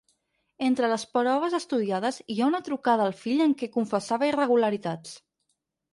Entre 0.67 0.87
les 0.93 1.03
proves 1.17 1.57
estudiades 1.57 2.17
hi 2.35 2.39
ha 2.39 2.47
una 2.53 2.63
trucada 2.69 3.07
al 3.11 3.15
fill 3.23 3.47
en 3.49 3.55
què 3.61 3.73
confessava 3.79 4.31
irregularitats. 4.33 5.15